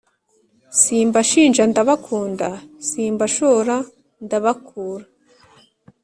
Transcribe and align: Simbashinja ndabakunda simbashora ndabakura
Simbashinja 0.81 1.63
ndabakunda 1.71 2.47
simbashora 2.87 3.75
ndabakura 4.25 5.05